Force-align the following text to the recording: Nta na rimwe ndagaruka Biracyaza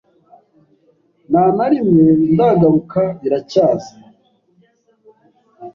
Nta 1.29 1.43
na 1.57 1.65
rimwe 1.71 2.05
ndagaruka 2.33 2.99
Biracyaza 3.21 3.91